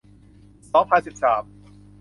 [0.71, 1.43] สองพันสิบสาม